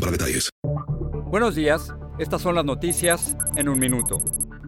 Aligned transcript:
para 0.00 0.12
detalles. 0.12 0.50
Buenos 1.30 1.54
días, 1.54 1.92
estas 2.18 2.42
son 2.42 2.54
las 2.54 2.64
noticias 2.64 3.36
en 3.56 3.68
un 3.68 3.78
minuto. 3.78 4.18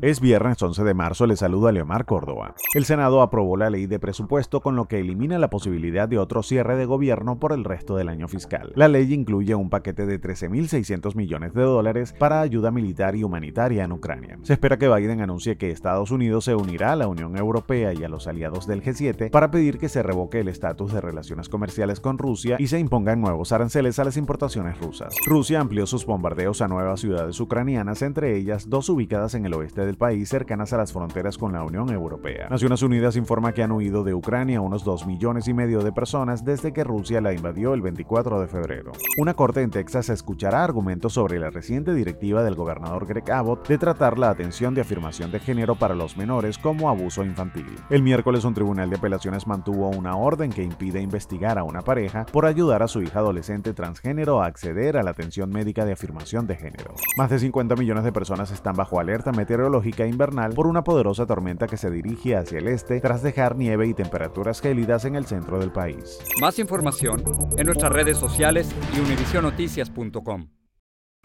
Es 0.03 0.19
viernes 0.19 0.63
11 0.63 0.83
de 0.83 0.95
marzo, 0.95 1.27
le 1.27 1.37
saluda 1.37 1.73
Leomar 1.73 2.07
Córdoba. 2.07 2.55
El 2.75 2.87
Senado 2.87 3.21
aprobó 3.21 3.59
la 3.59 3.69
ley 3.69 3.85
de 3.85 3.99
presupuesto 3.99 4.63
con 4.63 4.75
lo 4.75 4.87
que 4.87 4.99
elimina 4.99 5.39
la 5.39 5.51
posibilidad 5.51 6.09
de 6.09 6.17
otro 6.17 6.43
cierre 6.43 6.77
de 6.77 6.87
gobierno 6.87 7.39
por 7.39 7.53
el 7.53 7.65
resto 7.65 7.97
del 7.97 8.09
año 8.09 8.27
fiscal. 8.27 8.73
La 8.77 8.89
ley 8.89 9.13
incluye 9.13 9.55
un 9.55 9.69
paquete 9.69 10.07
de 10.07 10.19
13.600 10.19 11.15
millones 11.17 11.53
de 11.53 11.65
dólares 11.65 12.15
para 12.19 12.41
ayuda 12.41 12.71
militar 12.71 13.15
y 13.15 13.25
humanitaria 13.25 13.85
en 13.85 13.93
Ucrania. 13.93 14.39
Se 14.43 14.55
espera 14.55 14.79
que 14.79 14.89
Biden 14.89 15.21
anuncie 15.21 15.59
que 15.59 15.71
Estados 15.71 16.11
Unidos 16.11 16.47
se 16.47 16.55
unirá 16.55 16.93
a 16.93 16.97
la 16.97 17.07
Unión 17.07 17.37
Europea 17.37 17.93
y 17.93 18.03
a 18.03 18.09
los 18.09 18.27
aliados 18.27 18.67
del 18.67 18.83
G7 18.83 19.31
para 19.31 19.51
pedir 19.51 19.77
que 19.77 19.91
se 19.91 20.03
revoque 20.03 20.41
el 20.41 20.49
estatus 20.49 20.95
de 20.95 21.03
relaciones 21.03 21.51
comerciales 21.51 22.01
con 22.01 22.17
Rusia 22.17 22.57
y 22.59 22.69
se 22.69 22.79
impongan 22.79 23.21
nuevos 23.21 23.53
aranceles 23.53 23.99
a 23.99 24.05
las 24.05 24.17
importaciones 24.17 24.81
rusas. 24.81 25.15
Rusia 25.27 25.61
amplió 25.61 25.87
sus 25.87 26.07
bombardeos 26.07 26.63
a 26.63 26.69
nuevas 26.69 27.01
ciudades 27.01 27.39
ucranianas, 27.39 28.01
entre 28.01 28.39
ellas 28.39 28.71
dos 28.71 28.89
ubicadas 28.89 29.35
en 29.35 29.45
el 29.45 29.53
oeste 29.53 29.85
de 29.85 29.90
del 29.91 29.97
país 29.97 30.29
cercanas 30.29 30.73
a 30.73 30.77
las 30.77 30.93
fronteras 30.93 31.37
con 31.37 31.53
la 31.53 31.65
Unión 31.65 31.91
Europea. 31.91 32.47
Naciones 32.49 32.81
Unidas 32.81 33.17
informa 33.17 33.51
que 33.53 33.65
han 33.65 33.73
huido 33.73 34.05
de 34.05 34.15
Ucrania 34.15 34.61
unos 34.61 34.85
2 34.85 35.05
millones 35.05 35.49
y 35.49 35.53
medio 35.53 35.83
de 35.83 35.91
personas 35.91 36.45
desde 36.45 36.73
que 36.73 36.85
Rusia 36.85 37.21
la 37.21 37.33
invadió 37.33 37.75
el 37.75 37.83
24 37.83 38.41
de 38.41 38.47
febrero. 38.47 38.93
Una 39.19 39.35
corte 39.35 39.63
en 39.63 39.71
Texas 39.71 40.09
escuchará 40.09 40.63
argumentos 40.63 41.15
sobre 41.15 41.41
la 41.41 41.51
reciente 41.51 41.93
directiva 41.93 42.45
del 42.45 42.55
gobernador 42.55 43.05
Greg 43.05 43.29
Abbott 43.33 43.67
de 43.67 43.79
tratar 43.79 44.17
la 44.17 44.31
atención 44.31 44.75
de 44.75 44.83
afirmación 44.83 45.33
de 45.33 45.41
género 45.41 45.75
para 45.75 45.97
los 45.97 46.17
menores 46.17 46.57
como 46.57 46.89
abuso 46.89 47.25
infantil. 47.25 47.67
El 47.91 48.05
miércoles 48.05 48.45
un 48.45 48.55
tribunal 48.55 48.91
de 48.91 48.97
apelaciones 48.97 49.49
mantuvo 49.49 49.89
una 49.89 50.15
orden 50.15 50.53
que 50.53 50.63
impide 50.63 51.03
investigar 51.03 51.59
a 51.59 51.65
una 51.65 51.81
pareja 51.81 52.27
por 52.27 52.47
ayudar 52.47 52.85
a 52.85 52.89
su 52.89 53.03
hija 53.03 53.19
adolescente 53.19 53.75
transgénero 53.75 54.41
a 54.41 54.47
acceder 54.47 54.97
a 54.97 55.03
la 55.03 55.11
atención 55.11 55.51
médica 55.51 55.85
de 55.85 55.95
afirmación 55.95 56.47
de 56.47 56.55
género. 56.55 56.95
Más 57.19 57.29
de 57.31 57.41
50 57.41 57.75
millones 57.75 58.05
de 58.05 58.13
personas 58.13 58.53
están 58.53 58.77
bajo 58.77 59.01
alerta 59.01 59.33
meteorológica 59.33 59.80
invernal 60.07 60.53
por 60.55 60.67
una 60.67 60.85
poderosa 60.85 61.27
tormenta 61.27 61.67
que 61.67 61.77
se 61.77 61.91
dirige 61.91 62.37
hacia 62.37 62.59
el 62.59 62.69
este 62.69 63.01
tras 63.01 63.23
dejar 63.23 63.57
nieve 63.57 63.87
y 63.87 63.95
temperaturas 63.95 64.61
gélidas 64.61 65.05
en 65.05 65.17
el 65.17 65.27
centro 65.27 65.59
del 65.59 65.73
país. 65.73 66.19
Más 66.41 66.59
información 66.59 67.23
en 67.57 67.67
nuestras 67.67 67.93
redes 67.93 68.17
sociales 68.19 68.71
y 68.95 69.01
univisionoticias.com. 69.01 70.60